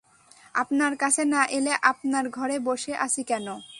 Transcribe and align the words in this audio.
আপনার 0.53 0.97
কাছে 0.97 1.25
না- 1.25 1.49
এলে, 1.49 1.73
আপনার 1.81 2.29
ঘরে 2.29 2.59
বসে 2.59 2.95
আছি 2.95 3.23
কেন? 3.23 3.47